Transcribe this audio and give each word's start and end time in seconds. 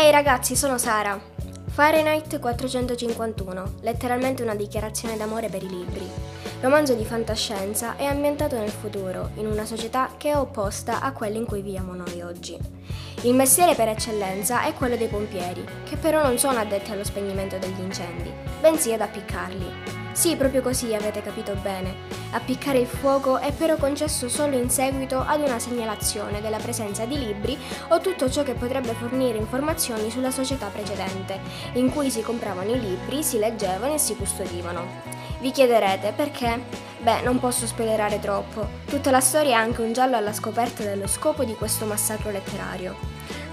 Ehi 0.00 0.12
ragazzi, 0.12 0.54
sono 0.54 0.78
Sara. 0.78 1.20
Fahrenheit 1.70 2.38
451, 2.38 3.78
letteralmente 3.80 4.44
una 4.44 4.54
dichiarazione 4.54 5.16
d'amore 5.16 5.48
per 5.48 5.64
i 5.64 5.68
libri. 5.68 6.08
Romanzo 6.60 6.94
di 6.94 7.04
fantascienza 7.04 7.96
è 7.96 8.04
ambientato 8.04 8.56
nel 8.56 8.70
futuro, 8.70 9.30
in 9.34 9.46
una 9.48 9.64
società 9.64 10.10
che 10.16 10.30
è 10.30 10.36
opposta 10.36 11.00
a 11.00 11.10
quella 11.10 11.38
in 11.38 11.46
cui 11.46 11.62
viviamo 11.62 11.94
noi 11.94 12.22
oggi. 12.22 12.56
Il 13.22 13.34
mestiere 13.34 13.74
per 13.74 13.88
eccellenza 13.88 14.62
è 14.62 14.72
quello 14.74 14.96
dei 14.96 15.08
pompieri, 15.08 15.64
che 15.82 15.96
però 15.96 16.22
non 16.22 16.38
sono 16.38 16.60
addetti 16.60 16.92
allo 16.92 17.02
spegnimento 17.02 17.58
degli 17.58 17.80
incendi, 17.80 18.32
bensì 18.60 18.92
ad 18.92 19.00
appiccarli. 19.00 19.66
Sì, 20.12 20.36
proprio 20.36 20.62
così 20.62 20.94
avete 20.94 21.20
capito 21.20 21.54
bene. 21.60 22.06
Appiccare 22.30 22.78
il 22.78 22.86
fuoco 22.86 23.38
è 23.38 23.50
però 23.52 23.76
concesso 23.76 24.28
solo 24.28 24.56
in 24.56 24.70
seguito 24.70 25.18
ad 25.18 25.40
una 25.40 25.58
segnalazione 25.58 26.40
della 26.40 26.58
presenza 26.58 27.06
di 27.06 27.18
libri 27.18 27.58
o 27.88 27.98
tutto 27.98 28.30
ciò 28.30 28.44
che 28.44 28.54
potrebbe 28.54 28.94
fornire 28.94 29.36
informazioni 29.36 30.10
sulla 30.10 30.30
società 30.30 30.68
precedente, 30.68 31.40
in 31.72 31.90
cui 31.90 32.10
si 32.10 32.22
compravano 32.22 32.70
i 32.70 32.80
libri, 32.80 33.24
si 33.24 33.38
leggevano 33.38 33.94
e 33.94 33.98
si 33.98 34.14
custodivano. 34.14 35.17
Vi 35.40 35.52
chiederete 35.52 36.12
perché? 36.16 36.60
Beh, 37.00 37.20
non 37.22 37.38
posso 37.38 37.66
spoilerare 37.66 38.18
troppo. 38.18 38.66
Tutta 38.86 39.12
la 39.12 39.20
storia 39.20 39.50
è 39.50 39.60
anche 39.60 39.82
un 39.82 39.92
giallo 39.92 40.16
alla 40.16 40.32
scoperta 40.32 40.82
dello 40.82 41.06
scopo 41.06 41.44
di 41.44 41.54
questo 41.54 41.84
massacro 41.84 42.32
letterario. 42.32 42.96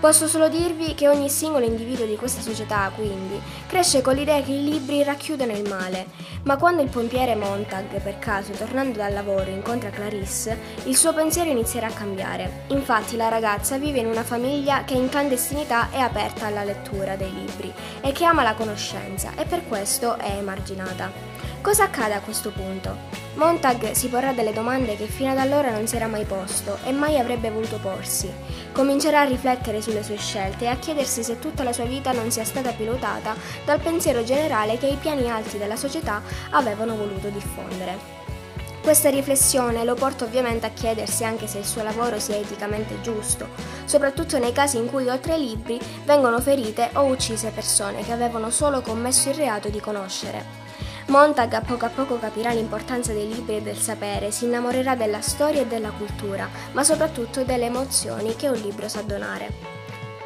Posso 0.00 0.26
solo 0.26 0.48
dirvi 0.48 0.94
che 0.94 1.08
ogni 1.08 1.28
singolo 1.28 1.64
individuo 1.64 2.06
di 2.06 2.16
questa 2.16 2.40
società, 2.40 2.90
quindi, 2.94 3.40
cresce 3.66 4.00
con 4.00 4.14
l'idea 4.14 4.40
che 4.42 4.52
i 4.52 4.62
libri 4.62 5.02
racchiudono 5.02 5.52
il 5.52 5.68
male, 5.68 6.06
ma 6.44 6.56
quando 6.56 6.82
il 6.82 6.88
pompiere 6.88 7.34
Montag, 7.34 8.00
per 8.00 8.18
caso, 8.18 8.52
tornando 8.52 8.98
dal 8.98 9.12
lavoro, 9.12 9.50
incontra 9.50 9.90
Clarisse, 9.90 10.58
il 10.84 10.96
suo 10.96 11.12
pensiero 11.12 11.50
inizierà 11.50 11.86
a 11.88 11.92
cambiare. 11.92 12.64
Infatti 12.68 13.16
la 13.16 13.28
ragazza 13.28 13.78
vive 13.78 13.98
in 14.00 14.06
una 14.06 14.24
famiglia 14.24 14.84
che 14.84 14.94
in 14.94 15.08
clandestinità 15.08 15.90
è 15.90 15.98
aperta 15.98 16.46
alla 16.46 16.64
lettura 16.64 17.16
dei 17.16 17.32
libri 17.32 17.72
e 18.00 18.12
che 18.12 18.24
ama 18.24 18.42
la 18.42 18.54
conoscenza 18.54 19.32
e 19.36 19.44
per 19.44 19.66
questo 19.66 20.16
è 20.18 20.36
emarginata. 20.36 21.33
Cosa 21.64 21.84
accade 21.84 22.12
a 22.12 22.20
questo 22.20 22.50
punto? 22.50 22.94
Montag 23.36 23.92
si 23.92 24.08
porrà 24.08 24.34
delle 24.34 24.52
domande 24.52 24.96
che 24.96 25.06
fino 25.06 25.30
ad 25.30 25.38
allora 25.38 25.70
non 25.70 25.86
si 25.86 25.96
era 25.96 26.06
mai 26.06 26.26
posto 26.26 26.76
e 26.84 26.92
mai 26.92 27.18
avrebbe 27.18 27.50
voluto 27.50 27.78
porsi. 27.78 28.30
Comincerà 28.70 29.22
a 29.22 29.24
riflettere 29.24 29.80
sulle 29.80 30.02
sue 30.02 30.18
scelte 30.18 30.64
e 30.64 30.68
a 30.68 30.76
chiedersi 30.76 31.24
se 31.24 31.38
tutta 31.38 31.62
la 31.62 31.72
sua 31.72 31.86
vita 31.86 32.12
non 32.12 32.30
sia 32.30 32.44
stata 32.44 32.72
pilotata 32.72 33.34
dal 33.64 33.80
pensiero 33.80 34.22
generale 34.22 34.76
che 34.76 34.88
i 34.88 34.96
piani 34.96 35.30
alti 35.30 35.56
della 35.56 35.76
società 35.76 36.20
avevano 36.50 36.96
voluto 36.96 37.28
diffondere. 37.28 37.96
Questa 38.82 39.08
riflessione 39.08 39.84
lo 39.84 39.94
porta 39.94 40.24
ovviamente 40.24 40.66
a 40.66 40.70
chiedersi 40.70 41.24
anche 41.24 41.46
se 41.46 41.60
il 41.60 41.64
suo 41.64 41.82
lavoro 41.82 42.18
sia 42.18 42.36
eticamente 42.36 43.00
giusto, 43.00 43.48
soprattutto 43.86 44.38
nei 44.38 44.52
casi 44.52 44.76
in 44.76 44.90
cui 44.90 45.08
oltre 45.08 45.32
ai 45.32 45.46
libri 45.46 45.80
vengono 46.04 46.40
ferite 46.40 46.90
o 46.92 47.04
uccise 47.04 47.48
persone 47.52 48.04
che 48.04 48.12
avevano 48.12 48.50
solo 48.50 48.82
commesso 48.82 49.30
il 49.30 49.36
reato 49.36 49.70
di 49.70 49.80
conoscere. 49.80 50.63
Montag 51.14 51.52
a 51.52 51.60
poco 51.60 51.84
a 51.84 51.90
poco 51.90 52.18
capirà 52.18 52.50
l'importanza 52.50 53.12
dei 53.12 53.32
libri 53.32 53.58
e 53.58 53.62
del 53.62 53.76
sapere, 53.76 54.32
si 54.32 54.46
innamorerà 54.46 54.96
della 54.96 55.20
storia 55.20 55.60
e 55.60 55.66
della 55.66 55.92
cultura, 55.92 56.48
ma 56.72 56.82
soprattutto 56.82 57.44
delle 57.44 57.66
emozioni 57.66 58.34
che 58.34 58.48
un 58.48 58.56
libro 58.56 58.88
sa 58.88 59.00
donare. 59.02 59.52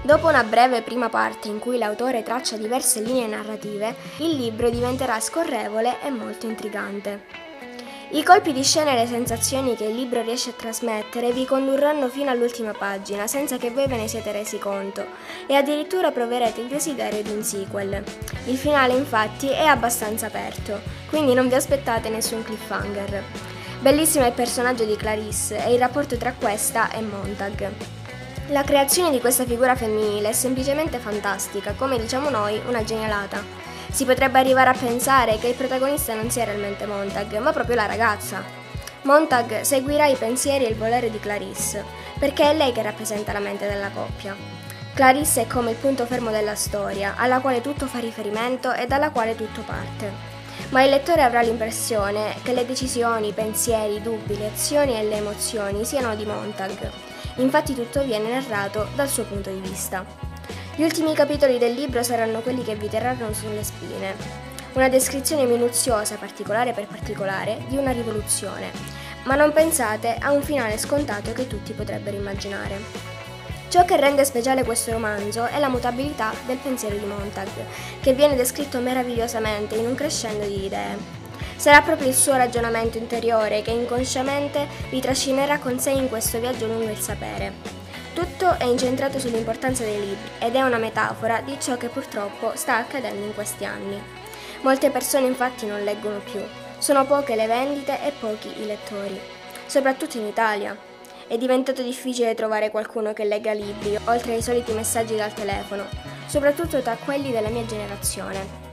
Dopo 0.00 0.28
una 0.28 0.42
breve 0.42 0.80
prima 0.80 1.10
parte 1.10 1.48
in 1.48 1.58
cui 1.58 1.76
l'autore 1.76 2.22
traccia 2.22 2.56
diverse 2.56 3.02
linee 3.02 3.26
narrative, 3.26 3.94
il 4.20 4.34
libro 4.36 4.70
diventerà 4.70 5.20
scorrevole 5.20 6.00
e 6.00 6.08
molto 6.08 6.46
intrigante. 6.46 7.49
I 8.12 8.24
colpi 8.24 8.52
di 8.52 8.64
scena 8.64 8.90
e 8.90 8.96
le 8.96 9.06
sensazioni 9.06 9.76
che 9.76 9.84
il 9.84 9.94
libro 9.94 10.20
riesce 10.20 10.50
a 10.50 10.54
trasmettere 10.54 11.30
vi 11.30 11.44
condurranno 11.44 12.08
fino 12.08 12.28
all'ultima 12.28 12.72
pagina 12.72 13.28
senza 13.28 13.56
che 13.56 13.70
voi 13.70 13.86
ve 13.86 13.98
ne 13.98 14.08
siete 14.08 14.32
resi 14.32 14.58
conto 14.58 15.06
e 15.46 15.54
addirittura 15.54 16.10
proverete 16.10 16.60
il 16.60 16.66
desiderio 16.66 17.22
di 17.22 17.30
un 17.30 17.44
sequel. 17.44 18.02
Il 18.46 18.56
finale 18.56 18.94
infatti 18.94 19.48
è 19.48 19.64
abbastanza 19.64 20.26
aperto, 20.26 20.80
quindi 21.08 21.34
non 21.34 21.46
vi 21.46 21.54
aspettate 21.54 22.08
nessun 22.08 22.42
cliffhanger. 22.42 23.22
Bellissimo 23.78 24.24
è 24.24 24.28
il 24.28 24.34
personaggio 24.34 24.84
di 24.84 24.96
Clarisse 24.96 25.64
e 25.64 25.72
il 25.72 25.78
rapporto 25.78 26.16
tra 26.16 26.32
questa 26.32 26.90
e 26.90 27.02
Montag. 27.02 27.70
La 28.48 28.64
creazione 28.64 29.12
di 29.12 29.20
questa 29.20 29.44
figura 29.44 29.76
femminile 29.76 30.30
è 30.30 30.32
semplicemente 30.32 30.98
fantastica, 30.98 31.74
come 31.74 31.96
diciamo 31.96 32.28
noi, 32.28 32.60
una 32.66 32.82
genialata. 32.82 33.69
Si 33.90 34.04
potrebbe 34.04 34.38
arrivare 34.38 34.70
a 34.70 34.74
pensare 34.74 35.38
che 35.38 35.48
il 35.48 35.54
protagonista 35.54 36.14
non 36.14 36.30
sia 36.30 36.44
realmente 36.44 36.86
Montag, 36.86 37.36
ma 37.38 37.52
proprio 37.52 37.74
la 37.74 37.86
ragazza. 37.86 38.42
Montag 39.02 39.62
seguirà 39.62 40.06
i 40.06 40.14
pensieri 40.14 40.64
e 40.64 40.68
il 40.68 40.76
volere 40.76 41.10
di 41.10 41.18
Clarisse, 41.18 41.84
perché 42.18 42.50
è 42.50 42.54
lei 42.54 42.72
che 42.72 42.82
rappresenta 42.82 43.32
la 43.32 43.40
mente 43.40 43.66
della 43.66 43.90
coppia. 43.90 44.36
Clarisse 44.94 45.42
è 45.42 45.46
come 45.46 45.70
il 45.70 45.76
punto 45.76 46.06
fermo 46.06 46.30
della 46.30 46.54
storia, 46.54 47.14
alla 47.16 47.40
quale 47.40 47.60
tutto 47.60 47.86
fa 47.86 47.98
riferimento 47.98 48.72
e 48.72 48.86
dalla 48.86 49.10
quale 49.10 49.34
tutto 49.34 49.62
parte. 49.62 50.12
Ma 50.70 50.82
il 50.82 50.90
lettore 50.90 51.22
avrà 51.22 51.40
l'impressione 51.40 52.36
che 52.42 52.52
le 52.52 52.66
decisioni, 52.66 53.28
i 53.28 53.32
pensieri, 53.32 53.96
i 53.96 54.02
dubbi, 54.02 54.36
le 54.36 54.48
azioni 54.48 54.94
e 54.96 55.02
le 55.04 55.16
emozioni 55.16 55.84
siano 55.84 56.14
di 56.14 56.24
Montag. 56.24 56.90
Infatti 57.36 57.74
tutto 57.74 58.04
viene 58.04 58.30
narrato 58.30 58.88
dal 58.94 59.08
suo 59.08 59.24
punto 59.24 59.50
di 59.50 59.60
vista. 59.60 60.29
Gli 60.76 60.82
ultimi 60.82 61.14
capitoli 61.14 61.58
del 61.58 61.74
libro 61.74 62.02
saranno 62.02 62.40
quelli 62.40 62.62
che 62.62 62.76
vi 62.76 62.88
terranno 62.88 63.32
sulle 63.34 63.62
spine. 63.62 64.14
Una 64.74 64.88
descrizione 64.88 65.44
minuziosa, 65.44 66.14
particolare 66.14 66.72
per 66.72 66.86
particolare, 66.86 67.64
di 67.68 67.76
una 67.76 67.90
rivoluzione. 67.90 68.70
Ma 69.24 69.34
non 69.34 69.52
pensate 69.52 70.16
a 70.18 70.30
un 70.30 70.42
finale 70.42 70.78
scontato 70.78 71.32
che 71.32 71.48
tutti 71.48 71.72
potrebbero 71.72 72.16
immaginare. 72.16 72.78
Ciò 73.68 73.84
che 73.84 73.96
rende 73.96 74.24
speciale 74.24 74.64
questo 74.64 74.92
romanzo 74.92 75.44
è 75.44 75.58
la 75.58 75.68
mutabilità 75.68 76.32
del 76.46 76.56
pensiero 76.56 76.96
di 76.96 77.04
Montag, 77.04 77.48
che 78.00 78.14
viene 78.14 78.36
descritto 78.36 78.78
meravigliosamente 78.78 79.74
in 79.74 79.86
un 79.86 79.94
crescendo 79.94 80.46
di 80.46 80.64
idee. 80.64 81.18
Sarà 81.56 81.82
proprio 81.82 82.08
il 82.08 82.14
suo 82.14 82.36
ragionamento 82.36 82.96
interiore 82.96 83.60
che 83.60 83.72
inconsciamente 83.72 84.66
vi 84.88 85.00
trascinerà 85.00 85.58
con 85.58 85.78
sé 85.78 85.90
in 85.90 86.08
questo 86.08 86.38
viaggio 86.40 86.66
lungo 86.66 86.90
il 86.90 86.98
sapere. 86.98 87.79
Tutto 88.12 88.58
è 88.58 88.64
incentrato 88.64 89.18
sull'importanza 89.18 89.84
dei 89.84 90.00
libri 90.00 90.30
ed 90.40 90.54
è 90.56 90.62
una 90.62 90.78
metafora 90.78 91.40
di 91.40 91.56
ciò 91.60 91.76
che 91.76 91.88
purtroppo 91.88 92.52
sta 92.56 92.76
accadendo 92.76 93.24
in 93.24 93.34
questi 93.34 93.64
anni. 93.64 94.02
Molte 94.62 94.90
persone 94.90 95.26
infatti 95.26 95.64
non 95.64 95.84
leggono 95.84 96.18
più, 96.18 96.40
sono 96.78 97.06
poche 97.06 97.36
le 97.36 97.46
vendite 97.46 98.04
e 98.04 98.12
pochi 98.18 98.60
i 98.60 98.66
lettori, 98.66 99.18
soprattutto 99.66 100.18
in 100.18 100.26
Italia. 100.26 100.76
È 101.26 101.38
diventato 101.38 101.82
difficile 101.82 102.34
trovare 102.34 102.70
qualcuno 102.70 103.12
che 103.12 103.24
legga 103.24 103.52
libri, 103.52 103.96
oltre 104.06 104.34
ai 104.34 104.42
soliti 104.42 104.72
messaggi 104.72 105.14
dal 105.14 105.32
telefono, 105.32 105.86
soprattutto 106.26 106.82
tra 106.82 106.96
quelli 106.96 107.30
della 107.30 107.48
mia 107.48 107.64
generazione. 107.64 108.68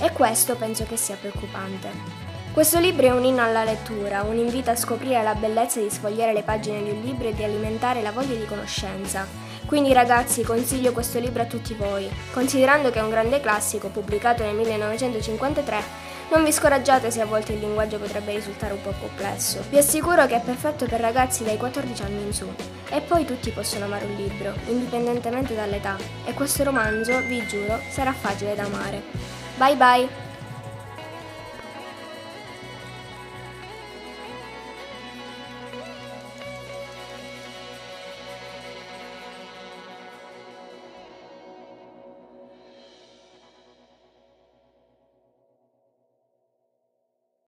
E 0.00 0.10
questo 0.12 0.56
penso 0.56 0.84
che 0.84 0.96
sia 0.96 1.16
preoccupante. 1.16 2.27
Questo 2.52 2.80
libro 2.80 3.06
è 3.06 3.10
un 3.10 3.24
inno 3.24 3.42
alla 3.42 3.64
lettura, 3.64 4.22
un 4.22 4.36
invito 4.36 4.70
a 4.70 4.76
scoprire 4.76 5.22
la 5.22 5.34
bellezza 5.34 5.80
di 5.80 5.90
sfogliare 5.90 6.32
le 6.32 6.42
pagine 6.42 6.82
di 6.82 6.90
un 6.90 7.00
libro 7.02 7.28
e 7.28 7.34
di 7.34 7.44
alimentare 7.44 8.02
la 8.02 8.10
voglia 8.10 8.34
di 8.34 8.46
conoscenza. 8.46 9.26
Quindi 9.66 9.92
ragazzi 9.92 10.42
consiglio 10.42 10.92
questo 10.92 11.18
libro 11.18 11.42
a 11.42 11.46
tutti 11.46 11.74
voi, 11.74 12.08
considerando 12.32 12.90
che 12.90 12.98
è 12.98 13.02
un 13.02 13.10
grande 13.10 13.40
classico 13.40 13.88
pubblicato 13.88 14.42
nel 14.42 14.54
1953 14.54 16.06
non 16.30 16.44
vi 16.44 16.52
scoraggiate 16.52 17.10
se 17.10 17.22
a 17.22 17.26
volte 17.26 17.54
il 17.54 17.60
linguaggio 17.60 17.98
potrebbe 17.98 18.34
risultare 18.34 18.74
un 18.74 18.82
po' 18.82 18.92
complesso. 19.00 19.64
Vi 19.70 19.78
assicuro 19.78 20.26
che 20.26 20.36
è 20.36 20.40
perfetto 20.40 20.84
per 20.84 21.00
ragazzi 21.00 21.42
dai 21.42 21.56
14 21.56 22.02
anni 22.02 22.22
in 22.22 22.32
su. 22.34 22.46
E 22.90 23.00
poi 23.00 23.24
tutti 23.24 23.50
possono 23.50 23.86
amare 23.86 24.04
un 24.04 24.14
libro, 24.14 24.52
indipendentemente 24.66 25.54
dall'età. 25.54 25.96
E 26.26 26.34
questo 26.34 26.64
romanzo, 26.64 27.18
vi 27.20 27.46
giuro, 27.46 27.80
sarà 27.90 28.12
facile 28.12 28.54
da 28.54 28.64
amare. 28.64 29.02
Bye 29.56 29.76
bye! 29.76 30.27